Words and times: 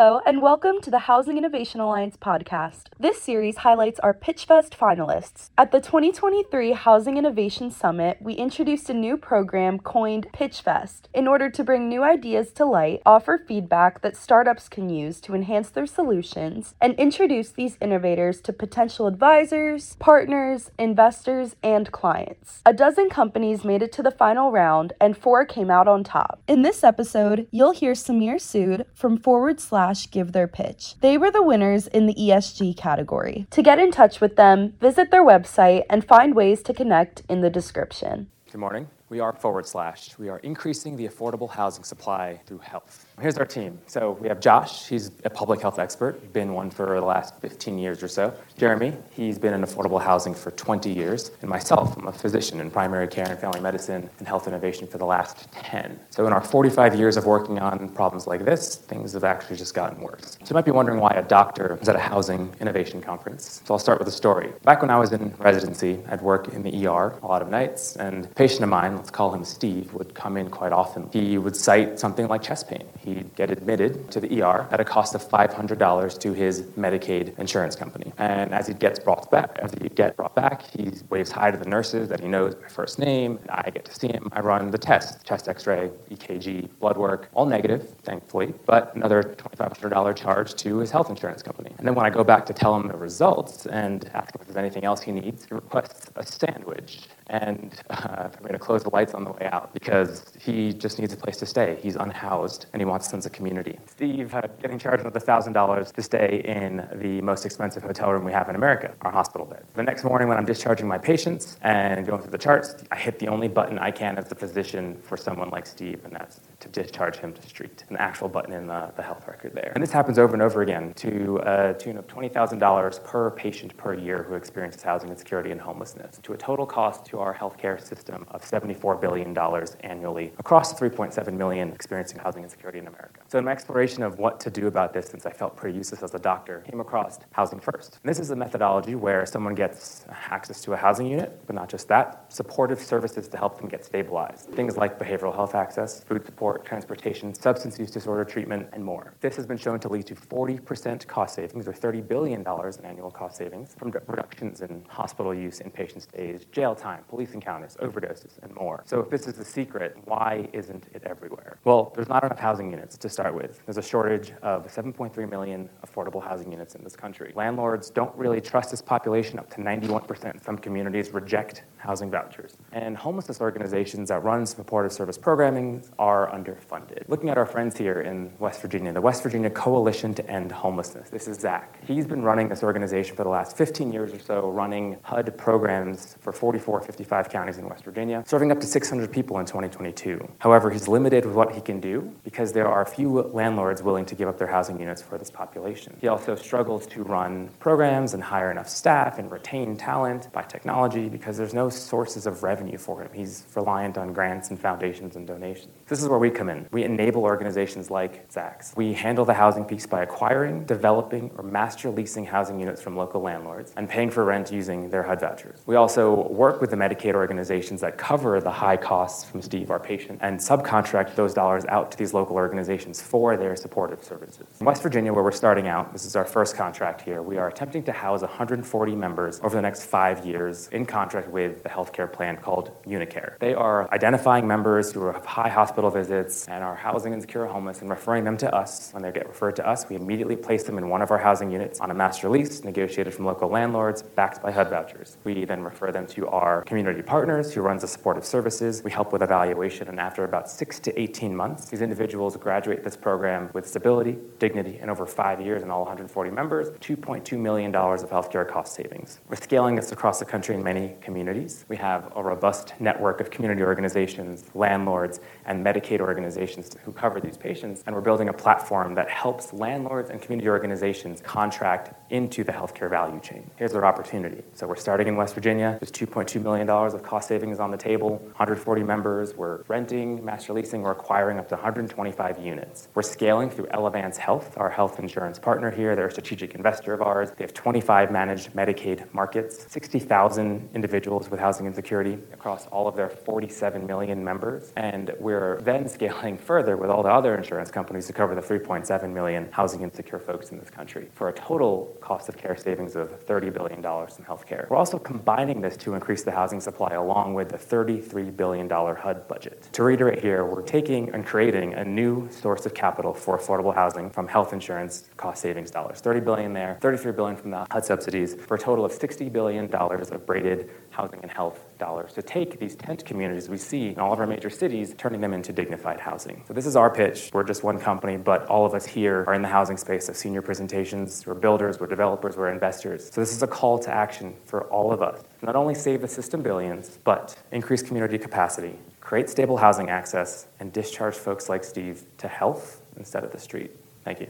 Hello, 0.00 0.20
and 0.24 0.40
welcome 0.40 0.80
to 0.82 0.92
the 0.92 1.10
Housing 1.10 1.38
Innovation 1.38 1.80
Alliance 1.80 2.16
podcast. 2.16 2.82
This 3.00 3.20
series 3.20 3.56
highlights 3.56 3.98
our 3.98 4.14
PitchFest 4.14 4.70
finalists. 4.70 5.50
At 5.58 5.72
the 5.72 5.80
2023 5.80 6.70
Housing 6.70 7.16
Innovation 7.16 7.68
Summit, 7.72 8.16
we 8.20 8.34
introduced 8.34 8.88
a 8.88 8.94
new 8.94 9.16
program 9.16 9.80
coined 9.80 10.28
PitchFest 10.32 11.06
in 11.12 11.26
order 11.26 11.50
to 11.50 11.64
bring 11.64 11.88
new 11.88 12.04
ideas 12.04 12.52
to 12.52 12.64
light, 12.64 13.02
offer 13.04 13.42
feedback 13.44 14.00
that 14.02 14.16
startups 14.16 14.68
can 14.68 14.88
use 14.88 15.20
to 15.22 15.34
enhance 15.34 15.68
their 15.70 15.84
solutions, 15.84 16.76
and 16.80 16.94
introduce 16.94 17.50
these 17.50 17.76
innovators 17.80 18.40
to 18.42 18.52
potential 18.52 19.08
advisors, 19.08 19.96
partners, 19.96 20.70
investors, 20.78 21.56
and 21.60 21.90
clients. 21.90 22.62
A 22.64 22.72
dozen 22.72 23.10
companies 23.10 23.64
made 23.64 23.82
it 23.82 23.90
to 23.94 24.04
the 24.04 24.12
final 24.12 24.52
round, 24.52 24.92
and 25.00 25.18
four 25.18 25.44
came 25.44 25.72
out 25.72 25.88
on 25.88 26.04
top. 26.04 26.40
In 26.46 26.62
this 26.62 26.84
episode, 26.84 27.48
you'll 27.50 27.72
hear 27.72 27.94
Sameer 27.94 28.36
Sood 28.36 28.84
from 28.94 29.16
Forward 29.16 29.58
slash 29.58 29.87
give 30.10 30.32
their 30.32 30.48
pitch. 30.48 30.94
They 31.00 31.18
were 31.18 31.30
the 31.30 31.42
winners 31.42 31.86
in 31.86 32.06
the 32.06 32.14
ESG 32.14 32.76
category. 32.76 33.46
To 33.50 33.62
get 33.62 33.78
in 33.78 33.90
touch 33.90 34.20
with 34.20 34.36
them, 34.36 34.74
visit 34.80 35.10
their 35.10 35.24
website 35.24 35.84
and 35.88 36.04
find 36.04 36.34
ways 36.34 36.62
to 36.62 36.74
connect 36.74 37.22
in 37.28 37.40
the 37.40 37.50
description. 37.50 38.28
Good 38.50 38.58
morning. 38.58 38.88
We 39.10 39.20
are 39.20 39.32
forward 39.32 39.66
slash. 39.66 40.18
We 40.18 40.28
are 40.28 40.38
increasing 40.40 40.94
the 40.94 41.08
affordable 41.08 41.48
housing 41.48 41.82
supply 41.82 42.38
through 42.44 42.58
health. 42.58 43.06
Here's 43.18 43.38
our 43.38 43.46
team. 43.46 43.78
So 43.86 44.18
we 44.20 44.28
have 44.28 44.38
Josh, 44.38 44.86
he's 44.86 45.10
a 45.24 45.30
public 45.30 45.62
health 45.62 45.78
expert, 45.78 46.30
been 46.34 46.52
one 46.52 46.70
for 46.70 47.00
the 47.00 47.06
last 47.06 47.40
15 47.40 47.78
years 47.78 48.02
or 48.02 48.08
so. 48.08 48.34
Jeremy, 48.58 48.92
he's 49.10 49.38
been 49.38 49.54
in 49.54 49.62
affordable 49.62 50.00
housing 50.00 50.34
for 50.34 50.50
20 50.50 50.92
years. 50.92 51.30
And 51.40 51.48
myself, 51.48 51.96
I'm 51.96 52.06
a 52.06 52.12
physician 52.12 52.60
in 52.60 52.70
primary 52.70 53.08
care 53.08 53.26
and 53.26 53.38
family 53.38 53.60
medicine 53.60 54.10
and 54.18 54.28
health 54.28 54.46
innovation 54.46 54.86
for 54.86 54.98
the 54.98 55.06
last 55.06 55.50
10. 55.52 55.98
So 56.10 56.26
in 56.26 56.34
our 56.34 56.42
45 56.42 56.94
years 56.94 57.16
of 57.16 57.24
working 57.24 57.58
on 57.58 57.88
problems 57.88 58.26
like 58.26 58.44
this, 58.44 58.76
things 58.76 59.14
have 59.14 59.24
actually 59.24 59.56
just 59.56 59.72
gotten 59.72 60.02
worse. 60.02 60.36
So 60.42 60.50
you 60.50 60.54
might 60.54 60.66
be 60.66 60.70
wondering 60.70 61.00
why 61.00 61.12
a 61.12 61.22
doctor 61.22 61.78
is 61.80 61.88
at 61.88 61.96
a 61.96 61.98
housing 61.98 62.54
innovation 62.60 63.00
conference. 63.00 63.62
So 63.64 63.72
I'll 63.72 63.80
start 63.80 63.98
with 63.98 64.08
a 64.08 64.12
story. 64.12 64.52
Back 64.64 64.82
when 64.82 64.90
I 64.90 64.98
was 64.98 65.12
in 65.12 65.34
residency, 65.38 65.98
I'd 66.10 66.20
work 66.20 66.48
in 66.48 66.62
the 66.62 66.86
ER 66.86 67.18
a 67.22 67.26
lot 67.26 67.40
of 67.40 67.48
nights, 67.48 67.96
and 67.96 68.26
a 68.26 68.28
patient 68.28 68.62
of 68.64 68.68
mine, 68.68 68.97
let's 68.98 69.10
call 69.10 69.32
him 69.34 69.44
Steve, 69.44 69.94
would 69.94 70.14
come 70.14 70.36
in 70.36 70.50
quite 70.50 70.72
often. 70.72 71.08
He 71.12 71.38
would 71.38 71.56
cite 71.56 71.98
something 71.98 72.28
like 72.28 72.42
chest 72.42 72.68
pain 72.68 72.84
he'd 73.08 73.34
get 73.34 73.50
admitted 73.50 74.10
to 74.10 74.20
the 74.20 74.42
ER 74.42 74.66
at 74.70 74.80
a 74.80 74.84
cost 74.84 75.14
of 75.14 75.26
$500 75.28 76.18
to 76.20 76.32
his 76.32 76.62
Medicaid 76.76 77.38
insurance 77.38 77.74
company. 77.76 78.12
And 78.18 78.52
as 78.52 78.66
he 78.66 78.74
gets 78.74 78.98
brought 78.98 79.30
back, 79.30 79.58
as 79.62 79.72
he 79.80 79.88
gets 79.88 80.16
brought 80.16 80.34
back, 80.34 80.62
he 80.70 80.90
waves 81.10 81.30
hi 81.30 81.50
to 81.50 81.56
the 81.56 81.68
nurses 81.68 82.08
that 82.08 82.20
he 82.20 82.28
knows 82.28 82.54
my 82.60 82.68
first 82.68 82.98
name. 82.98 83.38
I 83.48 83.70
get 83.70 83.84
to 83.86 83.94
see 83.94 84.08
him. 84.08 84.28
I 84.32 84.40
run 84.40 84.70
the 84.70 84.78
test, 84.78 85.24
chest 85.24 85.48
X-ray, 85.48 85.90
EKG, 86.10 86.68
blood 86.80 86.96
work, 86.96 87.28
all 87.34 87.46
negative, 87.46 87.94
thankfully, 88.02 88.54
but 88.66 88.94
another 88.94 89.22
$2,500 89.22 90.16
charge 90.16 90.54
to 90.54 90.78
his 90.78 90.90
health 90.90 91.10
insurance 91.10 91.42
company. 91.42 91.72
And 91.78 91.86
then 91.86 91.94
when 91.94 92.06
I 92.06 92.10
go 92.10 92.24
back 92.24 92.46
to 92.46 92.52
tell 92.52 92.76
him 92.76 92.88
the 92.88 92.96
results 92.96 93.66
and 93.66 94.08
ask 94.14 94.34
him 94.34 94.40
if 94.40 94.46
there's 94.46 94.56
anything 94.56 94.84
else 94.84 95.00
he 95.00 95.12
needs, 95.12 95.44
he 95.44 95.54
requests 95.54 96.10
a 96.16 96.26
sandwich 96.26 97.08
and 97.28 97.80
uh, 97.90 98.28
I'm 98.32 98.40
going 98.40 98.52
to 98.52 98.58
close 98.58 98.82
the 98.82 98.90
lights 98.90 99.14
on 99.14 99.24
the 99.24 99.32
way 99.32 99.48
out 99.52 99.72
because 99.74 100.24
he 100.40 100.72
just 100.72 100.98
needs 100.98 101.12
a 101.12 101.16
place 101.16 101.36
to 101.38 101.46
stay. 101.46 101.78
He's 101.82 101.96
unhoused 101.96 102.66
and 102.72 102.80
he 102.80 102.86
wants 102.86 103.06
a 103.06 103.10
sense 103.10 103.26
of 103.26 103.32
community. 103.32 103.78
Steve 103.86 104.34
uh, 104.34 104.42
getting 104.60 104.78
charged 104.78 105.04
with 105.04 105.14
$1,000 105.14 105.92
to 105.92 106.02
stay 106.02 106.42
in 106.44 106.88
the 106.94 107.20
most 107.22 107.44
expensive 107.44 107.82
hotel 107.82 108.12
room 108.12 108.24
we 108.24 108.32
have 108.32 108.48
in 108.48 108.56
America, 108.56 108.94
our 109.02 109.12
hospital 109.12 109.46
bed. 109.46 109.64
The 109.74 109.82
next 109.82 110.04
morning 110.04 110.28
when 110.28 110.38
I'm 110.38 110.46
discharging 110.46 110.88
my 110.88 110.98
patients 110.98 111.58
and 111.62 112.06
going 112.06 112.22
through 112.22 112.30
the 112.30 112.38
charts, 112.38 112.76
I 112.90 112.96
hit 112.96 113.18
the 113.18 113.28
only 113.28 113.48
button 113.48 113.78
I 113.78 113.90
can 113.90 114.18
as 114.18 114.28
the 114.28 114.34
physician 114.34 114.98
for 115.02 115.16
someone 115.16 115.50
like 115.50 115.66
Steve, 115.66 116.00
and 116.04 116.14
that's 116.14 116.40
to 116.60 116.68
discharge 116.68 117.16
him 117.16 117.32
to 117.32 117.42
street, 117.42 117.84
an 117.88 117.96
actual 117.96 118.28
button 118.28 118.52
in 118.52 118.66
the, 118.66 118.92
the 118.96 119.02
health 119.02 119.26
record 119.28 119.54
there. 119.54 119.72
And 119.74 119.82
this 119.82 119.92
happens 119.92 120.18
over 120.18 120.34
and 120.34 120.42
over 120.42 120.62
again 120.62 120.92
to 120.94 121.38
uh, 121.40 121.72
a 121.74 121.78
tune 121.78 121.96
of 121.96 122.06
$20,000 122.06 123.04
per 123.04 123.30
patient 123.30 123.76
per 123.76 123.94
year 123.94 124.24
who 124.24 124.34
experiences 124.34 124.82
housing 124.82 125.10
insecurity 125.10 125.52
and 125.52 125.60
homelessness, 125.60 126.18
to 126.22 126.32
a 126.32 126.36
total 126.36 126.66
cost 126.66 127.04
to 127.06 127.20
our 127.20 127.34
healthcare 127.34 127.80
system 127.80 128.24
of 128.30 128.42
$74 128.42 129.00
billion 129.00 129.36
annually 129.80 130.32
across 130.38 130.78
3.7 130.78 131.32
million 131.34 131.72
experiencing 131.72 132.18
housing 132.18 132.42
insecurity 132.42 132.78
in 132.78 132.88
America. 132.88 133.20
So 133.28 133.38
in 133.38 133.44
my 133.44 133.52
exploration 133.52 134.02
of 134.02 134.18
what 134.18 134.40
to 134.40 134.50
do 134.50 134.66
about 134.66 134.92
this, 134.92 135.06
since 135.06 135.26
I 135.26 135.30
felt 135.30 135.56
pretty 135.56 135.76
useless 135.76 136.02
as 136.02 136.14
a 136.14 136.18
doctor, 136.18 136.64
came 136.68 136.80
across 136.80 137.18
Housing 137.32 137.60
First. 137.60 137.98
And 138.02 138.10
this 138.10 138.18
is 138.18 138.30
a 138.30 138.36
methodology 138.36 138.94
where 138.94 139.26
someone 139.26 139.54
gets 139.54 140.04
access 140.30 140.60
to 140.62 140.72
a 140.72 140.76
housing 140.76 141.06
unit, 141.06 141.40
but 141.46 141.54
not 141.54 141.68
just 141.68 141.88
that, 141.88 142.24
supportive 142.32 142.80
services 142.80 143.28
to 143.28 143.36
help 143.36 143.58
them 143.58 143.68
get 143.68 143.84
stabilized. 143.84 144.46
Things 144.50 144.76
like 144.76 144.98
behavioral 144.98 145.34
health 145.34 145.54
access, 145.54 146.02
food 146.02 146.24
support, 146.26 146.47
transportation, 146.56 147.34
substance 147.34 147.78
use 147.78 147.90
disorder 147.90 148.24
treatment, 148.24 148.68
and 148.72 148.82
more. 148.82 149.12
This 149.20 149.36
has 149.36 149.46
been 149.46 149.58
shown 149.58 149.78
to 149.80 149.88
lead 149.88 150.06
to 150.06 150.14
40% 150.14 151.06
cost 151.06 151.34
savings, 151.34 151.68
or 151.68 151.74
$30 151.74 152.08
billion 152.08 152.40
in 152.40 152.84
annual 152.84 153.10
cost 153.10 153.36
savings, 153.36 153.74
from 153.78 153.92
reductions 154.06 154.62
in 154.62 154.84
hospital 154.88 155.34
use, 155.34 155.60
inpatient 155.60 156.02
stays, 156.02 156.46
jail 156.52 156.74
time, 156.74 157.04
police 157.08 157.32
encounters, 157.32 157.76
overdoses, 157.82 158.42
and 158.42 158.54
more. 158.54 158.82
So 158.86 159.00
if 159.00 159.10
this 159.10 159.26
is 159.26 159.34
the 159.34 159.44
secret, 159.44 159.98
why 160.04 160.48
isn't 160.52 160.84
it 160.94 161.02
everywhere? 161.04 161.58
Well, 161.64 161.92
there's 161.94 162.08
not 162.08 162.24
enough 162.24 162.38
housing 162.38 162.70
units 162.70 162.96
to 162.96 163.08
start 163.08 163.34
with. 163.34 163.60
There's 163.66 163.78
a 163.78 163.82
shortage 163.82 164.32
of 164.42 164.66
7.3 164.66 165.28
million 165.28 165.68
affordable 165.86 166.22
housing 166.22 166.52
units 166.52 166.74
in 166.74 166.84
this 166.84 166.96
country. 166.96 167.32
Landlords 167.34 167.90
don't 167.90 168.14
really 168.16 168.40
trust 168.40 168.70
this 168.70 168.80
population. 168.80 169.38
Up 169.38 169.50
to 169.50 169.56
91% 169.60 170.34
in 170.34 170.42
some 170.42 170.56
communities 170.56 171.10
reject 171.10 171.64
housing 171.76 172.10
vouchers. 172.10 172.56
And 172.72 172.96
homelessness 172.96 173.40
organizations 173.40 174.08
that 174.08 174.22
run 174.22 174.46
supportive 174.46 174.92
service 174.92 175.18
programming 175.18 175.82
are 175.98 176.28
underfunded. 176.38 177.08
Looking 177.08 177.28
at 177.28 177.38
our 177.38 177.46
friends 177.46 177.76
here 177.76 178.00
in 178.00 178.32
West 178.38 178.60
Virginia, 178.62 178.92
the 178.92 179.00
West 179.00 179.22
Virginia 179.22 179.50
Coalition 179.50 180.14
to 180.14 180.30
End 180.30 180.52
Homelessness. 180.52 181.10
This 181.10 181.28
is 181.28 181.38
Zach. 181.38 181.78
He's 181.86 182.06
been 182.06 182.22
running 182.22 182.48
this 182.48 182.62
organization 182.62 183.16
for 183.16 183.24
the 183.24 183.30
last 183.30 183.56
15 183.56 183.92
years 183.92 184.12
or 184.12 184.18
so, 184.18 184.50
running 184.50 184.98
HUD 185.02 185.36
programs 185.36 186.16
for 186.20 186.32
44, 186.32 186.82
55 186.82 187.28
counties 187.28 187.58
in 187.58 187.68
West 187.68 187.84
Virginia, 187.84 188.22
serving 188.26 188.52
up 188.52 188.60
to 188.60 188.66
600 188.66 189.12
people 189.12 189.38
in 189.38 189.46
2022. 189.46 190.28
However, 190.38 190.70
he's 190.70 190.88
limited 190.88 191.24
with 191.24 191.34
what 191.34 191.52
he 191.52 191.60
can 191.60 191.80
do 191.80 192.14
because 192.24 192.52
there 192.52 192.68
are 192.68 192.84
few 192.84 193.22
landlords 193.22 193.82
willing 193.82 194.06
to 194.06 194.14
give 194.14 194.28
up 194.28 194.38
their 194.38 194.48
housing 194.48 194.78
units 194.80 195.02
for 195.02 195.18
this 195.18 195.30
population. 195.30 195.96
He 196.00 196.08
also 196.08 196.34
struggles 196.34 196.86
to 196.88 197.02
run 197.02 197.48
programs 197.60 198.14
and 198.14 198.22
hire 198.22 198.50
enough 198.50 198.68
staff 198.68 199.18
and 199.18 199.30
retain 199.30 199.76
talent 199.76 200.32
by 200.32 200.42
technology 200.42 201.08
because 201.08 201.36
there's 201.36 201.54
no 201.54 201.68
sources 201.68 202.26
of 202.26 202.42
revenue 202.42 202.78
for 202.78 203.02
him. 203.02 203.10
He's 203.12 203.44
reliant 203.54 203.98
on 203.98 204.12
grants 204.12 204.50
and 204.50 204.60
foundations 204.60 205.16
and 205.16 205.26
donations. 205.26 205.72
This 205.88 206.02
is 206.02 206.08
where 206.10 206.18
we 206.18 206.28
come 206.28 206.50
in. 206.50 206.68
We 206.70 206.84
enable 206.84 207.22
organizations 207.22 207.90
like 207.90 208.30
Zach's. 208.30 208.74
We 208.76 208.92
handle 208.92 209.24
the 209.24 209.32
housing 209.32 209.64
piece 209.64 209.86
by 209.86 210.02
acquiring, 210.02 210.64
developing, 210.66 211.30
or 211.38 211.42
master 211.42 211.88
leasing 211.88 212.26
housing 212.26 212.60
units 212.60 212.82
from 212.82 212.94
local 212.94 213.22
landlords 213.22 213.72
and 213.74 213.88
paying 213.88 214.10
for 214.10 214.22
rent 214.22 214.52
using 214.52 214.90
their 214.90 215.02
HUD 215.02 215.20
vouchers. 215.20 215.62
We 215.64 215.76
also 215.76 216.28
work 216.28 216.60
with 216.60 216.68
the 216.68 216.76
Medicaid 216.76 217.14
organizations 217.14 217.80
that 217.80 217.96
cover 217.96 218.38
the 218.38 218.50
high 218.50 218.76
costs 218.76 219.24
from 219.24 219.40
Steve, 219.40 219.70
our 219.70 219.80
patient, 219.80 220.18
and 220.20 220.38
subcontract 220.38 221.14
those 221.14 221.32
dollars 221.32 221.64
out 221.70 221.90
to 221.92 221.96
these 221.96 222.12
local 222.12 222.36
organizations 222.36 223.00
for 223.00 223.38
their 223.38 223.56
supportive 223.56 224.04
services. 224.04 224.46
In 224.60 224.66
West 224.66 224.82
Virginia, 224.82 225.14
where 225.14 225.24
we're 225.24 225.32
starting 225.32 225.68
out, 225.68 225.94
this 225.94 226.04
is 226.04 226.16
our 226.16 226.26
first 226.26 226.54
contract 226.54 227.00
here, 227.00 227.22
we 227.22 227.38
are 227.38 227.48
attempting 227.48 227.82
to 227.84 227.92
house 227.92 228.20
140 228.20 228.94
members 228.94 229.40
over 229.42 229.56
the 229.56 229.62
next 229.62 229.84
five 229.84 230.26
years 230.26 230.68
in 230.68 230.84
contract 230.84 231.30
with 231.30 231.62
the 231.62 231.70
healthcare 231.70 232.12
plan 232.12 232.36
called 232.36 232.72
Unicare. 232.84 233.38
They 233.38 233.54
are 233.54 233.90
identifying 233.94 234.46
members 234.46 234.92
who 234.92 235.06
have 235.06 235.24
high 235.24 235.48
hospital 235.48 235.77
visits 235.86 236.48
and 236.48 236.64
our 236.64 236.74
housing 236.74 237.12
insecure 237.12 237.46
homeless 237.46 237.80
and 237.80 237.88
referring 237.88 238.24
them 238.24 238.36
to 238.36 238.52
us. 238.52 238.90
When 238.92 239.02
they 239.02 239.12
get 239.12 239.28
referred 239.28 239.54
to 239.56 239.66
us, 239.66 239.88
we 239.88 239.94
immediately 239.94 240.34
place 240.34 240.64
them 240.64 240.76
in 240.76 240.88
one 240.88 241.00
of 241.00 241.12
our 241.12 241.18
housing 241.18 241.50
units 241.50 241.78
on 241.78 241.92
a 241.92 241.94
master 241.94 242.28
lease 242.28 242.64
negotiated 242.64 243.14
from 243.14 243.24
local 243.24 243.48
landlords, 243.48 244.02
backed 244.02 244.42
by 244.42 244.50
HUD 244.50 244.68
vouchers. 244.68 245.16
We 245.22 245.44
then 245.44 245.62
refer 245.62 245.92
them 245.92 246.06
to 246.08 246.26
our 246.28 246.62
community 246.64 247.02
partners 247.02 247.54
who 247.54 247.60
runs 247.60 247.82
the 247.82 247.88
supportive 247.88 248.24
services. 248.24 248.82
We 248.82 248.90
help 248.90 249.12
with 249.12 249.22
evaluation, 249.22 249.88
and 249.88 250.00
after 250.00 250.24
about 250.24 250.50
six 250.50 250.80
to 250.80 251.00
18 251.00 251.34
months, 251.34 251.66
these 251.70 251.80
individuals 251.80 252.36
graduate 252.36 252.82
this 252.82 252.96
program 252.96 253.50
with 253.52 253.68
stability, 253.68 254.18
dignity, 254.40 254.78
and 254.80 254.90
over 254.90 255.06
five 255.06 255.40
years 255.40 255.62
and 255.62 255.70
all 255.70 255.82
140 255.82 256.30
members, 256.32 256.70
$2.2 256.80 257.38
million 257.38 257.72
of 257.72 258.10
healthcare 258.10 258.48
cost 258.48 258.74
savings. 258.74 259.20
We're 259.28 259.36
scaling 259.36 259.76
this 259.76 259.92
across 259.92 260.18
the 260.18 260.24
country 260.24 260.56
in 260.56 260.62
many 260.64 260.96
communities. 261.00 261.64
We 261.68 261.76
have 261.76 262.12
a 262.16 262.22
robust 262.22 262.74
network 262.80 263.20
of 263.20 263.30
community 263.30 263.62
organizations, 263.62 264.44
landlords, 264.54 265.20
and 265.44 265.62
Medicaid 265.68 266.00
organizations 266.00 266.74
who 266.84 266.92
cover 266.92 267.20
these 267.20 267.36
patients, 267.36 267.82
and 267.84 267.94
we're 267.94 268.00
building 268.00 268.28
a 268.28 268.32
platform 268.32 268.94
that 268.94 269.10
helps 269.10 269.52
landlords 269.52 270.08
and 270.10 270.20
community 270.22 270.48
organizations 270.48 271.20
contract 271.20 271.92
into 272.10 272.42
the 272.42 272.52
healthcare 272.52 272.88
value 272.88 273.20
chain. 273.20 273.50
Here's 273.56 273.74
our 273.74 273.84
opportunity. 273.84 274.42
So 274.54 274.66
we're 274.66 274.76
starting 274.76 275.08
in 275.08 275.16
West 275.16 275.34
Virginia. 275.34 275.76
There's 275.80 275.92
$2.2 275.92 276.42
million 276.42 276.68
of 276.70 277.02
cost 277.02 277.28
savings 277.28 277.60
on 277.60 277.70
the 277.70 277.76
table, 277.76 278.16
140 278.36 278.82
members. 278.82 279.34
We're 279.34 279.62
renting, 279.68 280.24
master 280.24 280.54
leasing, 280.54 280.80
we're 280.82 280.92
acquiring 280.92 281.38
up 281.38 281.48
to 281.50 281.54
125 281.56 282.38
units. 282.38 282.88
We're 282.94 283.02
scaling 283.02 283.50
through 283.50 283.66
Elevance 283.66 284.16
Health, 284.16 284.56
our 284.56 284.70
health 284.70 284.98
insurance 284.98 285.38
partner 285.38 285.70
here. 285.70 285.94
They're 285.94 286.06
a 286.06 286.10
strategic 286.10 286.54
investor 286.54 286.94
of 286.94 287.02
ours. 287.02 287.30
They 287.36 287.44
have 287.44 287.52
25 287.52 288.10
managed 288.10 288.52
Medicaid 288.54 289.12
markets, 289.12 289.66
60,000 289.70 290.70
individuals 290.74 291.30
with 291.30 291.40
housing 291.40 291.66
insecurity 291.66 292.14
across 292.32 292.66
all 292.68 292.88
of 292.88 292.96
their 292.96 293.10
47 293.10 293.86
million 293.86 294.24
members. 294.24 294.72
And 294.76 295.12
we're 295.20 295.57
then 295.64 295.88
scaling 295.88 296.38
further 296.38 296.76
with 296.76 296.90
all 296.90 297.02
the 297.02 297.10
other 297.10 297.34
insurance 297.34 297.70
companies 297.70 298.06
to 298.06 298.12
cover 298.12 298.34
the 298.34 298.40
3.7 298.40 299.12
million 299.12 299.48
housing 299.50 299.82
insecure 299.82 300.18
folks 300.18 300.50
in 300.50 300.58
this 300.58 300.70
country 300.70 301.08
for 301.14 301.28
a 301.28 301.32
total 301.32 301.96
cost 302.00 302.28
of 302.28 302.36
care 302.36 302.56
savings 302.56 302.96
of 302.96 303.24
$30 303.26 303.52
billion 303.52 303.78
in 303.78 303.84
healthcare. 303.84 304.68
We're 304.68 304.76
also 304.76 304.98
combining 304.98 305.60
this 305.60 305.76
to 305.78 305.94
increase 305.94 306.22
the 306.22 306.30
housing 306.30 306.60
supply 306.60 306.94
along 306.94 307.34
with 307.34 307.48
the 307.50 307.58
$33 307.58 308.36
billion 308.36 308.68
HUD 308.68 309.28
budget. 309.28 309.68
To 309.72 309.82
reiterate 309.82 310.20
here, 310.20 310.44
we're 310.44 310.62
taking 310.62 311.10
and 311.10 311.24
creating 311.24 311.74
a 311.74 311.84
new 311.84 312.28
source 312.30 312.66
of 312.66 312.74
capital 312.74 313.14
for 313.14 313.38
affordable 313.38 313.74
housing 313.74 314.10
from 314.10 314.28
health 314.28 314.52
insurance 314.52 315.10
cost 315.16 315.42
savings 315.42 315.70
dollars. 315.70 316.00
30 316.00 316.20
billion 316.20 316.52
there, 316.52 316.78
33 316.80 317.12
billion 317.12 317.36
from 317.36 317.50
the 317.50 317.66
HUD 317.70 317.84
subsidies 317.84 318.34
for 318.34 318.54
a 318.54 318.58
total 318.58 318.84
of 318.84 318.92
60 318.92 319.28
billion 319.28 319.66
dollars 319.68 320.10
of 320.10 320.26
braided 320.26 320.70
housing 320.98 321.20
and 321.22 321.30
health 321.30 321.60
dollars 321.78 322.12
to 322.12 322.22
take 322.22 322.58
these 322.58 322.74
tent 322.74 323.04
communities 323.04 323.48
we 323.48 323.56
see 323.56 323.90
in 323.90 324.00
all 324.00 324.12
of 324.12 324.18
our 324.18 324.26
major 324.26 324.50
cities, 324.50 324.94
turning 324.98 325.20
them 325.20 325.32
into 325.32 325.52
dignified 325.52 326.00
housing. 326.00 326.42
So 326.48 326.52
this 326.52 326.66
is 326.66 326.74
our 326.74 326.90
pitch. 326.90 327.30
We're 327.32 327.44
just 327.44 327.62
one 327.62 327.78
company, 327.78 328.16
but 328.16 328.44
all 328.46 328.66
of 328.66 328.74
us 328.74 328.84
here 328.84 329.24
are 329.28 329.34
in 329.34 329.42
the 329.42 329.48
housing 329.48 329.76
space 329.76 330.08
of 330.08 330.16
senior 330.16 330.42
presentations. 330.42 331.24
We're 331.24 331.34
builders, 331.34 331.78
we're 331.78 331.86
developers, 331.86 332.36
we're 332.36 332.50
investors. 332.50 333.10
So 333.12 333.20
this 333.20 333.32
is 333.32 333.44
a 333.44 333.46
call 333.46 333.78
to 333.78 333.94
action 333.94 334.34
for 334.44 334.64
all 334.64 334.92
of 334.92 335.00
us. 335.00 335.22
Not 335.40 335.54
only 335.54 335.76
save 335.76 336.00
the 336.00 336.08
system 336.08 336.42
billions, 336.42 336.98
but 337.04 337.36
increase 337.52 337.80
community 337.80 338.18
capacity, 338.18 338.76
create 339.00 339.30
stable 339.30 339.56
housing 339.56 339.88
access, 339.90 340.48
and 340.58 340.72
discharge 340.72 341.14
folks 341.14 341.48
like 341.48 341.62
Steve 341.62 342.04
to 342.18 342.26
health 342.26 342.82
instead 342.96 343.22
of 343.22 343.30
the 343.30 343.38
street. 343.38 343.70
Thank 344.04 344.18
you. 344.18 344.26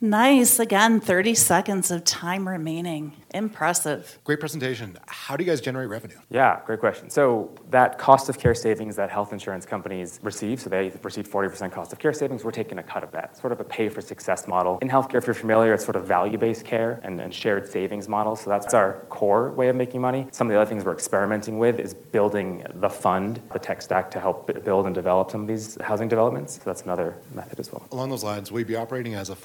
Nice. 0.00 0.60
Again, 0.60 1.00
30 1.00 1.34
seconds 1.34 1.90
of 1.90 2.04
time 2.04 2.48
remaining. 2.48 3.14
Impressive. 3.34 4.20
Great 4.22 4.38
presentation. 4.38 4.96
How 5.06 5.36
do 5.36 5.42
you 5.42 5.50
guys 5.50 5.60
generate 5.60 5.88
revenue? 5.88 6.16
Yeah, 6.30 6.60
great 6.64 6.78
question. 6.78 7.10
So 7.10 7.50
that 7.70 7.98
cost 7.98 8.28
of 8.28 8.38
care 8.38 8.54
savings 8.54 8.94
that 8.94 9.10
health 9.10 9.32
insurance 9.32 9.66
companies 9.66 10.20
receive, 10.22 10.60
so 10.60 10.70
they 10.70 10.92
receive 11.02 11.28
40% 11.28 11.72
cost 11.72 11.92
of 11.92 11.98
care 11.98 12.12
savings, 12.12 12.44
we're 12.44 12.52
taking 12.52 12.78
a 12.78 12.82
cut 12.82 13.02
of 13.02 13.10
that. 13.10 13.36
Sort 13.36 13.52
of 13.52 13.58
a 13.58 13.64
pay 13.64 13.88
for 13.88 14.00
success 14.00 14.46
model. 14.46 14.78
In 14.80 14.88
healthcare, 14.88 15.16
if 15.16 15.26
you're 15.26 15.34
familiar, 15.34 15.74
it's 15.74 15.84
sort 15.84 15.96
of 15.96 16.04
value-based 16.04 16.64
care 16.64 17.00
and, 17.02 17.20
and 17.20 17.34
shared 17.34 17.68
savings 17.68 18.08
model. 18.08 18.36
So 18.36 18.50
that's 18.50 18.74
our 18.74 19.04
core 19.08 19.50
way 19.50 19.68
of 19.68 19.74
making 19.74 20.00
money. 20.00 20.28
Some 20.30 20.46
of 20.46 20.52
the 20.52 20.60
other 20.60 20.68
things 20.68 20.84
we're 20.84 20.92
experimenting 20.92 21.58
with 21.58 21.80
is 21.80 21.92
building 21.92 22.64
the 22.76 22.88
fund, 22.88 23.42
the 23.52 23.58
tech 23.58 23.82
stack 23.82 24.12
to 24.12 24.20
help 24.20 24.64
build 24.64 24.86
and 24.86 24.94
develop 24.94 25.32
some 25.32 25.42
of 25.42 25.48
these 25.48 25.76
housing 25.82 26.06
developments. 26.06 26.54
So 26.54 26.62
that's 26.64 26.82
another 26.82 27.16
method 27.34 27.58
as 27.58 27.72
well. 27.72 27.84
Along 27.90 28.10
those 28.10 28.22
lines, 28.22 28.52
will 28.52 28.60
you 28.60 28.64
be 28.64 28.76
operating 28.76 29.14
as 29.14 29.28
a 29.28 29.36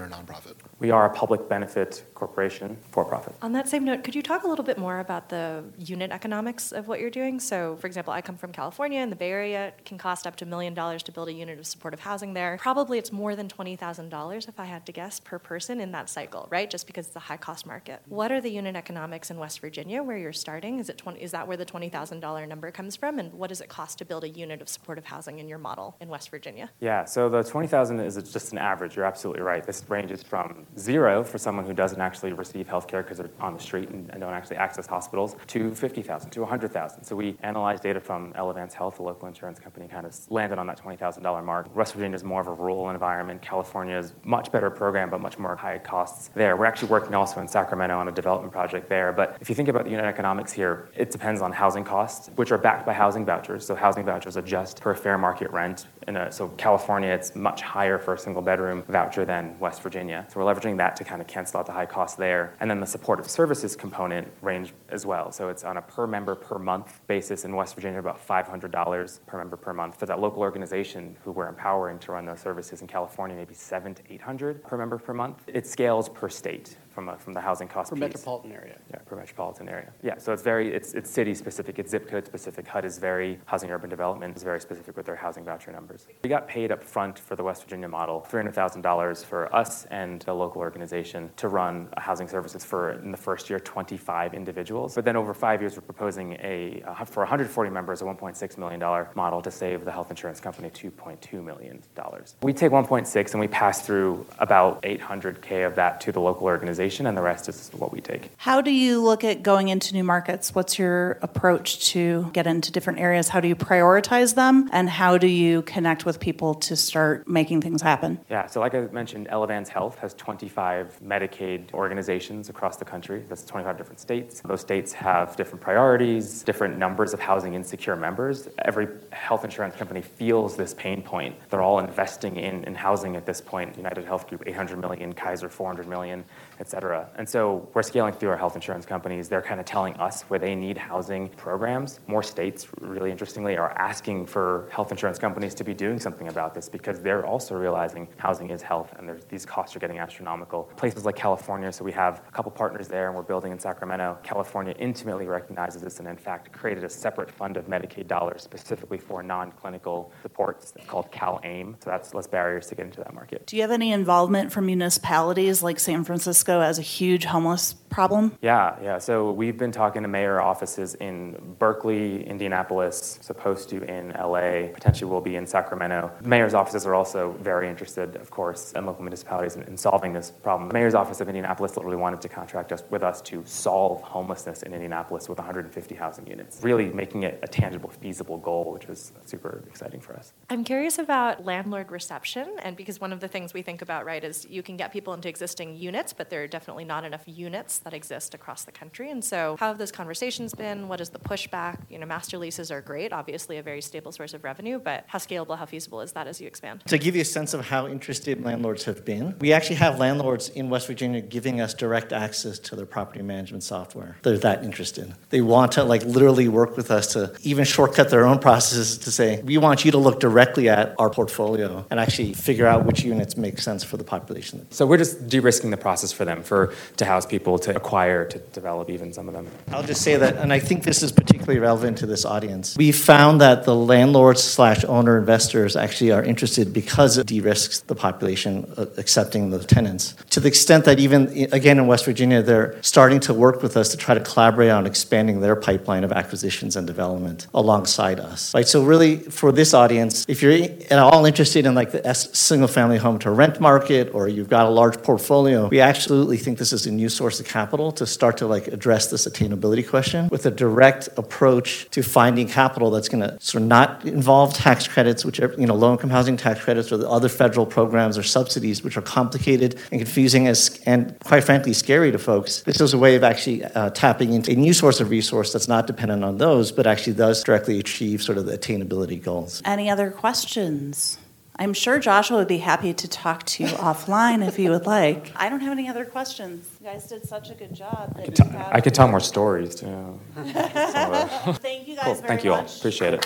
or 0.00 0.08
nonprofit? 0.08 0.56
We 0.80 0.92
are 0.92 1.06
a 1.06 1.10
public 1.10 1.48
benefit 1.48 2.04
corporation, 2.14 2.76
for 2.92 3.04
profit. 3.04 3.34
On 3.42 3.52
that 3.52 3.68
same 3.68 3.84
note, 3.84 4.04
could 4.04 4.14
you 4.14 4.22
talk 4.22 4.44
a 4.44 4.48
little 4.48 4.64
bit 4.64 4.78
more 4.78 5.00
about 5.00 5.28
the 5.28 5.64
unit 5.76 6.12
economics 6.12 6.70
of 6.70 6.86
what 6.86 7.00
you're 7.00 7.10
doing? 7.10 7.40
So, 7.40 7.76
for 7.76 7.88
example, 7.88 8.12
I 8.12 8.22
come 8.22 8.36
from 8.36 8.52
California, 8.52 9.00
in 9.00 9.10
the 9.10 9.16
Bay 9.16 9.30
Area. 9.30 9.68
It 9.68 9.84
can 9.84 9.98
cost 9.98 10.24
up 10.24 10.36
to 10.36 10.44
a 10.44 10.48
million 10.48 10.74
dollars 10.74 11.02
to 11.04 11.12
build 11.12 11.28
a 11.28 11.32
unit 11.32 11.58
of 11.58 11.66
supportive 11.66 12.00
housing 12.00 12.32
there. 12.32 12.58
Probably 12.60 12.98
it's 12.98 13.10
more 13.10 13.34
than 13.34 13.48
$20,000, 13.48 14.48
if 14.48 14.60
I 14.60 14.66
had 14.66 14.86
to 14.86 14.92
guess, 14.92 15.18
per 15.18 15.38
person 15.40 15.80
in 15.80 15.90
that 15.92 16.08
cycle, 16.08 16.46
right? 16.50 16.70
Just 16.70 16.86
because 16.86 17.08
it's 17.08 17.16
a 17.16 17.20
high 17.20 17.36
cost 17.36 17.66
market. 17.66 18.00
What 18.06 18.30
are 18.30 18.40
the 18.40 18.50
unit 18.50 18.76
economics 18.76 19.30
in 19.32 19.38
West 19.38 19.60
Virginia 19.60 20.02
where 20.02 20.16
you're 20.16 20.32
starting? 20.32 20.78
Is, 20.78 20.88
it 20.88 20.98
20, 20.98 21.20
is 21.20 21.32
that 21.32 21.48
where 21.48 21.56
the 21.56 21.66
$20,000 21.66 22.48
number 22.48 22.70
comes 22.70 22.94
from? 22.94 23.18
And 23.18 23.32
what 23.32 23.48
does 23.48 23.60
it 23.60 23.68
cost 23.68 23.98
to 23.98 24.04
build 24.04 24.22
a 24.22 24.28
unit 24.28 24.62
of 24.62 24.68
supportive 24.68 25.04
housing 25.04 25.40
in 25.40 25.48
your 25.48 25.58
model 25.58 25.96
in 26.00 26.08
West 26.08 26.30
Virginia? 26.30 26.70
Yeah, 26.78 27.04
so 27.04 27.28
the 27.28 27.42
20,000 27.42 27.98
is 27.98 28.14
just 28.32 28.52
an 28.52 28.58
average. 28.58 28.94
You're 28.94 29.06
absolutely 29.06 29.42
right. 29.42 29.64
This 29.64 29.82
ranges 29.88 30.22
from 30.22 30.66
zero 30.78 31.24
for 31.24 31.38
someone 31.38 31.64
who 31.64 31.72
doesn't 31.72 32.00
actually 32.00 32.32
receive 32.32 32.68
health 32.68 32.86
care 32.86 33.02
because 33.02 33.18
they're 33.18 33.30
on 33.40 33.54
the 33.54 33.60
street 33.60 33.88
and, 33.90 34.10
and 34.10 34.20
don't 34.20 34.32
actually 34.32 34.56
access 34.56 34.86
hospitals 34.86 35.36
to 35.46 35.74
50,000 35.74 36.30
to 36.30 36.40
100,000. 36.40 37.04
So 37.04 37.16
we 37.16 37.36
analyzed 37.42 37.82
data 37.82 38.00
from 38.00 38.32
Elevance 38.34 38.74
Health, 38.74 38.98
a 38.98 39.02
local 39.02 39.28
insurance 39.28 39.58
company, 39.58 39.88
kind 39.88 40.06
of 40.06 40.14
landed 40.30 40.58
on 40.58 40.66
that 40.66 40.80
$20,000 40.80 41.44
mark. 41.44 41.74
West 41.74 41.94
Virginia 41.94 42.16
is 42.16 42.24
more 42.24 42.40
of 42.40 42.46
a 42.48 42.52
rural 42.52 42.90
environment. 42.90 43.42
California 43.42 43.96
is 43.96 44.14
much 44.24 44.50
better 44.52 44.70
program, 44.70 45.10
but 45.10 45.20
much 45.20 45.38
more 45.38 45.56
high 45.56 45.78
costs 45.78 46.30
there. 46.34 46.56
We're 46.56 46.66
actually 46.66 46.88
working 46.88 47.14
also 47.14 47.40
in 47.40 47.48
Sacramento 47.48 47.98
on 47.98 48.08
a 48.08 48.12
development 48.12 48.52
project 48.52 48.88
there. 48.88 49.12
But 49.12 49.36
if 49.40 49.48
you 49.48 49.54
think 49.54 49.68
about 49.68 49.84
the 49.84 49.90
unit 49.90 50.04
economics 50.04 50.52
here, 50.52 50.88
it 50.96 51.10
depends 51.10 51.40
on 51.40 51.52
housing 51.52 51.84
costs, 51.84 52.30
which 52.36 52.52
are 52.52 52.58
backed 52.58 52.86
by 52.86 52.92
housing 52.92 53.24
vouchers. 53.24 53.66
So 53.66 53.74
housing 53.74 54.04
vouchers 54.04 54.36
adjust 54.36 54.80
per 54.80 54.94
fair 54.94 55.18
market 55.18 55.50
rent. 55.50 55.86
A, 56.06 56.32
so 56.32 56.48
California, 56.56 57.10
it's 57.10 57.34
much 57.34 57.62
higher 57.62 57.98
for 57.98 58.14
a 58.14 58.18
single 58.18 58.42
bedroom 58.42 58.84
voucher 58.88 59.24
than 59.24 59.58
West 59.58 59.82
Virginia. 59.82 60.26
So 60.28 60.40
we're 60.40 60.46
leveraging 60.58 60.76
that 60.78 60.96
to 60.96 61.04
kind 61.04 61.20
of 61.20 61.26
cancel 61.26 61.60
out 61.60 61.66
the 61.66 61.72
high 61.72 61.86
costs 61.86 62.16
there. 62.16 62.54
And 62.60 62.70
then 62.70 62.80
the 62.80 62.86
supportive 62.86 63.28
services 63.28 63.76
component 63.76 64.28
range 64.42 64.72
as 64.88 65.06
well. 65.06 65.32
So 65.32 65.48
it's 65.48 65.64
on 65.64 65.76
a 65.76 65.82
per 65.82 66.06
member 66.06 66.34
per 66.34 66.58
month 66.58 67.00
basis 67.06 67.44
in 67.44 67.54
West 67.54 67.74
Virginia, 67.74 67.98
about 67.98 68.26
$500 68.26 69.20
per 69.26 69.38
member 69.38 69.56
per 69.56 69.72
month. 69.72 69.98
For 69.98 70.06
that 70.06 70.20
local 70.20 70.42
organization 70.42 71.16
who 71.24 71.32
we're 71.32 71.48
empowering 71.48 71.98
to 72.00 72.12
run 72.12 72.26
those 72.26 72.40
services 72.40 72.80
in 72.82 72.88
California, 72.88 73.36
maybe 73.36 73.54
seven 73.54 73.94
to 73.94 74.02
800 74.10 74.62
per 74.62 74.76
member 74.76 74.98
per 74.98 75.14
month. 75.14 75.42
It 75.46 75.66
scales 75.66 76.08
per 76.08 76.28
state 76.28 76.76
from, 76.98 77.08
a, 77.10 77.16
from 77.16 77.32
the 77.32 77.40
housing 77.40 77.68
cost 77.68 77.90
per 77.90 77.94
piece. 77.94 78.00
metropolitan 78.02 78.50
area. 78.50 78.76
Yeah, 78.90 78.98
per 79.06 79.14
metropolitan 79.14 79.68
area. 79.68 79.92
Yeah, 80.02 80.18
so 80.18 80.32
it's 80.32 80.42
very 80.42 80.74
it's 80.74 80.94
it's 80.94 81.08
city 81.08 81.32
specific, 81.32 81.78
it's 81.78 81.92
zip 81.92 82.08
code 82.08 82.26
specific. 82.26 82.66
HUD 82.66 82.84
is 82.84 82.98
very 82.98 83.38
housing 83.46 83.70
urban 83.70 83.88
development 83.88 84.36
is 84.36 84.42
very 84.42 84.60
specific 84.60 84.96
with 84.96 85.06
their 85.06 85.14
housing 85.14 85.44
voucher 85.44 85.70
numbers. 85.70 86.08
We 86.24 86.28
got 86.28 86.48
paid 86.48 86.72
up 86.72 86.82
front 86.82 87.16
for 87.16 87.36
the 87.36 87.44
West 87.44 87.62
Virginia 87.62 87.86
model, 87.86 88.22
three 88.22 88.40
hundred 88.40 88.56
thousand 88.56 88.82
dollars 88.82 89.22
for 89.22 89.54
us 89.54 89.84
and 89.92 90.24
a 90.26 90.34
local 90.34 90.60
organization 90.60 91.30
to 91.36 91.46
run 91.46 91.88
housing 91.98 92.26
services 92.26 92.64
for 92.64 92.90
in 92.90 93.12
the 93.12 93.16
first 93.16 93.48
year 93.48 93.60
25 93.60 94.34
individuals. 94.34 94.96
But 94.96 95.04
then 95.04 95.14
over 95.14 95.32
five 95.34 95.60
years, 95.60 95.76
we're 95.76 95.82
proposing 95.82 96.32
a 96.40 96.82
uh, 96.84 97.04
for 97.04 97.20
140 97.20 97.70
members 97.70 98.02
a 98.02 98.06
1.6 98.06 98.58
million 98.58 98.80
dollar 98.80 99.08
model 99.14 99.40
to 99.42 99.52
save 99.52 99.84
the 99.84 99.92
health 99.92 100.10
insurance 100.10 100.40
company 100.40 100.68
2.2 100.70 101.44
million 101.44 101.80
dollars. 101.94 102.34
We 102.42 102.52
take 102.52 102.72
1.6 102.72 103.30
and 103.30 103.40
we 103.40 103.46
pass 103.46 103.86
through 103.86 104.26
about 104.40 104.82
800k 104.82 105.64
of 105.64 105.76
that 105.76 106.00
to 106.00 106.10
the 106.10 106.20
local 106.20 106.48
organization, 106.48 106.87
and 107.06 107.16
the 107.16 107.22
rest 107.22 107.48
is 107.48 107.70
what 107.76 107.92
we 107.92 108.00
take. 108.00 108.30
How 108.36 108.60
do 108.60 108.70
you 108.70 109.02
look 109.02 109.24
at 109.24 109.42
going 109.42 109.68
into 109.68 109.94
new 109.94 110.04
markets? 110.04 110.54
What's 110.54 110.78
your 110.78 111.18
approach 111.22 111.90
to 111.92 112.30
get 112.32 112.46
into 112.46 112.72
different 112.72 112.98
areas? 112.98 113.28
How 113.28 113.40
do 113.40 113.48
you 113.48 113.56
prioritize 113.56 114.34
them? 114.34 114.68
And 114.72 114.88
how 114.88 115.18
do 115.18 115.26
you 115.26 115.62
connect 115.62 116.04
with 116.04 116.20
people 116.20 116.54
to 116.54 116.76
start 116.76 117.28
making 117.28 117.60
things 117.60 117.82
happen? 117.82 118.18
Yeah, 118.30 118.46
so 118.46 118.60
like 118.60 118.74
I 118.74 118.80
mentioned, 118.92 119.28
Elevance 119.28 119.68
Health 119.68 119.98
has 119.98 120.14
25 120.14 121.00
Medicaid 121.04 121.72
organizations 121.74 122.48
across 122.48 122.76
the 122.76 122.84
country. 122.84 123.24
That's 123.28 123.44
25 123.44 123.76
different 123.76 124.00
states. 124.00 124.40
Those 124.40 124.60
states 124.60 124.92
have 124.92 125.36
different 125.36 125.60
priorities, 125.60 126.42
different 126.42 126.78
numbers 126.78 127.12
of 127.12 127.20
housing 127.20 127.54
insecure 127.54 127.96
members. 127.96 128.48
Every 128.64 128.88
health 129.12 129.44
insurance 129.44 129.76
company 129.76 130.02
feels 130.02 130.56
this 130.56 130.74
pain 130.74 131.02
point. 131.02 131.36
They're 131.50 131.62
all 131.62 131.78
investing 131.78 132.36
in, 132.36 132.64
in 132.64 132.74
housing 132.74 133.16
at 133.16 133.26
this 133.26 133.40
point. 133.40 133.76
United 133.76 134.04
Health 134.04 134.28
Group, 134.28 134.44
800 134.46 134.78
million, 134.78 135.12
Kaiser, 135.12 135.48
400 135.48 135.86
million, 135.86 136.24
et 136.60 136.68
cetera. 136.68 136.77
And 137.16 137.28
so 137.28 137.68
we're 137.74 137.82
scaling 137.82 138.14
through 138.14 138.30
our 138.30 138.36
health 138.36 138.54
insurance 138.54 138.86
companies. 138.86 139.28
They're 139.28 139.42
kind 139.42 139.60
of 139.60 139.66
telling 139.66 139.94
us 139.94 140.22
where 140.22 140.38
they 140.38 140.54
need 140.54 140.78
housing 140.78 141.28
programs. 141.30 142.00
More 142.06 142.22
states, 142.22 142.66
really 142.80 143.10
interestingly, 143.10 143.56
are 143.56 143.72
asking 143.72 144.26
for 144.26 144.68
health 144.70 144.90
insurance 144.90 145.18
companies 145.18 145.54
to 145.54 145.64
be 145.64 145.74
doing 145.74 145.98
something 145.98 146.28
about 146.28 146.54
this 146.54 146.68
because 146.68 147.00
they're 147.00 147.26
also 147.26 147.54
realizing 147.54 148.08
housing 148.16 148.50
is 148.50 148.62
health 148.62 148.92
and 148.98 149.10
these 149.28 149.44
costs 149.44 149.74
are 149.76 149.78
getting 149.78 149.98
astronomical. 149.98 150.64
Places 150.76 151.04
like 151.04 151.16
California, 151.16 151.72
so 151.72 151.84
we 151.84 151.92
have 151.92 152.22
a 152.28 152.32
couple 152.32 152.50
partners 152.50 152.88
there 152.88 153.08
and 153.08 153.16
we're 153.16 153.22
building 153.22 153.52
in 153.52 153.58
Sacramento. 153.58 154.18
California 154.22 154.74
intimately 154.78 155.26
recognizes 155.26 155.82
this 155.82 155.98
and, 155.98 156.08
in 156.08 156.16
fact, 156.16 156.52
created 156.52 156.84
a 156.84 156.90
separate 156.90 157.30
fund 157.30 157.56
of 157.56 157.66
Medicaid 157.66 158.06
dollars 158.06 158.42
specifically 158.42 158.98
for 158.98 159.22
non 159.22 159.52
clinical 159.52 160.12
supports. 160.22 160.74
Called 160.86 161.10
Cal 161.10 161.40
AIM. 161.44 161.76
So 161.82 161.90
that's 161.90 162.14
less 162.14 162.26
barriers 162.26 162.66
to 162.68 162.74
get 162.74 162.86
into 162.86 162.98
that 163.00 163.14
market. 163.14 163.46
Do 163.46 163.56
you 163.56 163.62
have 163.62 163.70
any 163.70 163.92
involvement 163.92 164.52
from 164.52 164.66
municipalities 164.66 165.62
like 165.62 165.78
San 165.78 166.04
Francisco 166.04 166.57
as 166.62 166.78
a 166.78 166.82
huge 166.82 167.24
homeless 167.24 167.74
problem? 167.88 168.36
Yeah, 168.42 168.76
yeah. 168.82 168.98
So 168.98 169.32
we've 169.32 169.56
been 169.56 169.72
talking 169.72 170.02
to 170.02 170.08
mayor 170.08 170.40
offices 170.40 170.94
in 170.96 171.56
Berkeley, 171.58 172.26
Indianapolis, 172.26 173.18
supposed 173.22 173.68
to 173.70 173.82
in 173.82 174.10
LA, 174.10 174.68
potentially 174.72 175.10
will 175.10 175.20
be 175.20 175.36
in 175.36 175.46
Sacramento. 175.46 176.10
Mayor's 176.22 176.54
offices 176.54 176.86
are 176.86 176.94
also 176.94 177.32
very 177.40 177.68
interested, 177.68 178.16
of 178.16 178.30
course, 178.30 178.72
and 178.74 178.86
local 178.86 179.02
municipalities 179.02 179.56
in, 179.56 179.62
in 179.62 179.76
solving 179.76 180.12
this 180.12 180.30
problem. 180.30 180.68
The 180.68 180.74
mayor's 180.74 180.94
office 180.94 181.20
of 181.20 181.28
Indianapolis 181.28 181.76
literally 181.76 181.96
wanted 181.96 182.20
to 182.22 182.28
contract 182.28 182.72
us 182.72 182.82
with 182.90 183.02
us 183.02 183.20
to 183.22 183.42
solve 183.46 184.02
homelessness 184.02 184.62
in 184.62 184.72
Indianapolis 184.72 185.28
with 185.28 185.38
150 185.38 185.94
housing 185.94 186.26
units, 186.26 186.60
really 186.62 186.86
making 186.86 187.22
it 187.22 187.38
a 187.42 187.48
tangible, 187.48 187.90
feasible 187.90 188.38
goal, 188.38 188.72
which 188.72 188.84
is 188.86 189.12
super 189.24 189.62
exciting 189.66 190.00
for 190.00 190.14
us. 190.14 190.32
I'm 190.50 190.64
curious 190.64 190.98
about 190.98 191.44
landlord 191.44 191.90
reception, 191.90 192.56
and 192.62 192.76
because 192.76 193.00
one 193.00 193.12
of 193.12 193.20
the 193.20 193.28
things 193.28 193.54
we 193.54 193.62
think 193.62 193.82
about, 193.82 194.04
right, 194.04 194.22
is 194.22 194.46
you 194.48 194.62
can 194.62 194.76
get 194.76 194.92
people 194.92 195.14
into 195.14 195.28
existing 195.28 195.76
units, 195.76 196.12
but 196.12 196.30
they're 196.30 196.47
are 196.48 196.50
definitely 196.50 196.84
not 196.84 197.04
enough 197.04 197.22
units 197.26 197.78
that 197.80 197.92
exist 197.92 198.34
across 198.34 198.64
the 198.64 198.72
country. 198.72 199.10
And 199.10 199.22
so, 199.22 199.56
how 199.60 199.68
have 199.68 199.78
those 199.78 199.92
conversations 199.92 200.54
been? 200.54 200.88
What 200.88 201.00
is 201.00 201.10
the 201.10 201.18
pushback? 201.18 201.78
You 201.90 201.98
know, 201.98 202.06
master 202.06 202.38
leases 202.38 202.70
are 202.70 202.80
great, 202.80 203.12
obviously 203.12 203.58
a 203.58 203.62
very 203.62 203.82
stable 203.82 204.12
source 204.12 204.32
of 204.32 204.44
revenue, 204.44 204.78
but 204.78 205.04
how 205.06 205.18
scalable, 205.18 205.58
how 205.58 205.66
feasible 205.66 206.00
is 206.00 206.12
that 206.12 206.26
as 206.26 206.40
you 206.40 206.46
expand? 206.46 206.82
To 206.86 206.98
give 206.98 207.14
you 207.14 207.22
a 207.22 207.26
sense 207.26 207.52
of 207.52 207.66
how 207.66 207.86
interested 207.86 208.42
landlords 208.42 208.84
have 208.84 209.04
been, 209.04 209.36
we 209.40 209.52
actually 209.52 209.76
have 209.76 209.98
landlords 209.98 210.48
in 210.48 210.70
West 210.70 210.86
Virginia 210.86 211.20
giving 211.20 211.60
us 211.60 211.74
direct 211.74 212.12
access 212.12 212.58
to 212.60 212.76
their 212.76 212.86
property 212.86 213.22
management 213.22 213.62
software. 213.62 214.16
They're 214.22 214.38
that 214.38 214.64
interested. 214.64 215.14
They 215.28 215.42
want 215.42 215.72
to 215.72 215.84
like 215.84 216.02
literally 216.04 216.48
work 216.48 216.76
with 216.76 216.90
us 216.90 217.12
to 217.12 217.36
even 217.42 217.64
shortcut 217.64 218.08
their 218.08 218.24
own 218.24 218.38
processes 218.38 218.96
to 218.98 219.10
say, 219.10 219.42
we 219.42 219.58
want 219.58 219.84
you 219.84 219.90
to 219.90 219.98
look 219.98 220.20
directly 220.20 220.68
at 220.68 220.94
our 220.98 221.10
portfolio 221.10 221.86
and 221.90 222.00
actually 222.00 222.32
figure 222.32 222.66
out 222.66 222.86
which 222.86 223.02
units 223.02 223.36
make 223.36 223.58
sense 223.58 223.84
for 223.84 223.98
the 223.98 224.04
population. 224.04 224.66
So 224.70 224.86
we're 224.86 224.96
just 224.96 225.28
de-risking 225.28 225.70
the 225.70 225.76
process 225.76 226.12
for 226.12 226.24
them, 226.24 226.37
for 226.42 226.74
to 226.96 227.04
house 227.04 227.26
people, 227.26 227.58
to 227.60 227.74
acquire, 227.74 228.24
to 228.26 228.38
develop 228.38 228.90
even 228.90 229.12
some 229.12 229.28
of 229.28 229.34
them. 229.34 229.46
I'll 229.72 229.82
just 229.82 230.02
say 230.02 230.16
that, 230.16 230.36
and 230.36 230.52
I 230.52 230.58
think 230.58 230.84
this 230.84 231.02
is 231.02 231.12
particularly 231.12 231.60
relevant 231.60 231.98
to 231.98 232.06
this 232.06 232.24
audience. 232.24 232.76
We 232.76 232.92
found 232.92 233.40
that 233.40 233.64
the 233.64 233.74
landlords 233.74 234.42
slash 234.42 234.84
owner 234.84 235.18
investors 235.18 235.76
actually 235.76 236.12
are 236.12 236.22
interested 236.22 236.72
because 236.72 237.18
it 237.18 237.26
de-risks 237.26 237.80
the 237.80 237.94
population 237.94 238.72
uh, 238.76 238.86
accepting 238.96 239.50
the 239.50 239.58
tenants. 239.58 240.14
To 240.30 240.40
the 240.40 240.48
extent 240.48 240.84
that 240.84 240.98
even, 240.98 241.28
again, 241.52 241.78
in 241.78 241.86
West 241.86 242.04
Virginia, 242.04 242.42
they're 242.42 242.80
starting 242.82 243.20
to 243.20 243.34
work 243.34 243.62
with 243.62 243.76
us 243.76 243.88
to 243.90 243.96
try 243.96 244.14
to 244.14 244.20
collaborate 244.20 244.70
on 244.70 244.86
expanding 244.86 245.40
their 245.40 245.56
pipeline 245.56 246.04
of 246.04 246.12
acquisitions 246.12 246.76
and 246.76 246.86
development 246.86 247.46
alongside 247.54 248.20
us. 248.20 248.54
Right. 248.54 248.68
So 248.68 248.84
really, 248.84 249.16
for 249.16 249.52
this 249.52 249.74
audience, 249.74 250.24
if 250.28 250.42
you're 250.42 250.52
at 250.52 250.98
all 250.98 251.24
interested 251.24 251.66
in 251.66 251.74
like 251.74 251.92
the 251.92 252.14
single-family 252.14 252.98
home 252.98 253.18
to 253.20 253.30
rent 253.30 253.60
market, 253.60 254.14
or 254.14 254.28
you've 254.28 254.48
got 254.48 254.66
a 254.66 254.70
large 254.70 255.02
portfolio, 255.02 255.68
we 255.68 255.80
absolutely 256.28 256.44
think 256.44 256.58
this 256.58 256.74
is 256.74 256.86
a 256.86 256.90
new 256.90 257.08
source 257.08 257.40
of 257.40 257.46
capital 257.46 257.90
to 257.90 258.06
start 258.06 258.36
to 258.36 258.46
like 258.46 258.68
address 258.68 259.06
this 259.06 259.26
attainability 259.26 259.88
question 259.88 260.28
with 260.28 260.44
a 260.44 260.50
direct 260.50 261.08
approach 261.16 261.88
to 261.90 262.02
finding 262.02 262.46
capital 262.46 262.90
that's 262.90 263.08
going 263.08 263.22
to 263.22 263.40
sort 263.40 263.62
of 263.62 263.68
not 263.68 264.04
involve 264.04 264.52
tax 264.52 264.86
credits, 264.86 265.24
which 265.24 265.40
are 265.40 265.54
you 265.56 265.66
know 265.66 265.74
low-income 265.74 266.10
housing 266.10 266.36
tax 266.36 266.62
credits 266.62 266.92
or 266.92 266.98
the 266.98 267.08
other 267.08 267.30
federal 267.30 267.64
programs 267.64 268.18
or 268.18 268.22
subsidies, 268.22 268.84
which 268.84 268.98
are 268.98 269.02
complicated 269.02 269.80
and 269.90 270.00
confusing 270.02 270.46
as 270.46 270.78
and 270.84 271.18
quite 271.24 271.44
frankly 271.44 271.72
scary 271.72 272.12
to 272.12 272.18
folks. 272.18 272.60
This 272.62 272.78
is 272.78 272.92
a 272.92 272.98
way 272.98 273.16
of 273.16 273.24
actually 273.24 273.64
uh, 273.64 273.88
tapping 273.90 274.34
into 274.34 274.52
a 274.52 274.54
new 274.54 274.74
source 274.74 275.00
of 275.00 275.08
resource 275.08 275.54
that's 275.54 275.68
not 275.68 275.86
dependent 275.86 276.24
on 276.24 276.36
those, 276.36 276.72
but 276.72 276.86
actually 276.86 277.14
does 277.14 277.42
directly 277.42 277.78
achieve 277.78 278.22
sort 278.22 278.36
of 278.36 278.44
the 278.44 278.58
attainability 278.58 279.22
goals. 279.22 279.62
Any 279.64 279.88
other 279.88 280.10
questions? 280.10 281.16
I'm 281.60 281.74
sure 281.74 281.98
Joshua 281.98 282.36
would 282.38 282.46
be 282.48 282.58
happy 282.58 282.94
to 282.94 283.08
talk 283.08 283.44
to 283.46 283.64
you 283.64 283.68
offline 283.70 284.46
if 284.46 284.58
you 284.60 284.70
would 284.70 284.86
like. 284.86 285.32
I 285.36 285.48
don't 285.48 285.58
have 285.60 285.72
any 285.72 285.88
other 285.88 286.04
questions. 286.04 286.68
You 286.80 286.86
guys 286.86 287.08
did 287.08 287.26
such 287.28 287.50
a 287.50 287.54
good 287.54 287.74
job. 287.74 288.14
That 288.16 288.32
T- 288.36 288.44
you 288.44 288.50
have- 288.50 288.72
I 288.72 288.80
could 288.80 288.94
tell 288.94 289.08
more 289.08 289.18
stories 289.20 289.74
too. 289.74 289.86
Some 289.86 290.20
of 290.36 290.44
the- 290.44 291.58
Thank 291.60 291.88
you 291.88 291.96
guys 291.96 292.04
Cool. 292.04 292.14
very 292.14 292.28
Thank 292.28 292.44
you 292.44 292.52
all. 292.52 292.62
much. 292.62 292.78
Appreciate 292.78 293.14
it. 293.14 293.24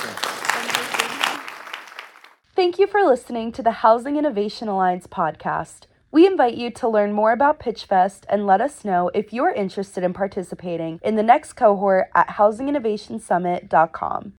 Thank 2.55 2.79
you 2.79 2.87
for 2.87 3.03
listening 3.03 3.51
to 3.53 3.63
the 3.63 3.71
Housing 3.73 4.17
Innovation 4.17 4.69
Alliance 4.69 5.07
podcast. 5.07 5.81
We 6.11 6.27
invite 6.27 6.55
you 6.55 6.71
to 6.71 6.89
learn 6.89 7.13
more 7.15 7.33
about 7.33 7.59
PitchFest 7.59 8.25
and 8.29 8.47
let 8.47 8.61
us 8.61 8.85
know 8.85 9.11
if 9.15 9.33
you're 9.33 9.51
interested 9.51 10.05
in 10.05 10.13
participating 10.13 11.01
in 11.03 11.17
the 11.17 11.23
next 11.23 11.55
cohort 11.55 12.11
at 12.15 12.29
housinginnovationsummit.com. 12.29 14.31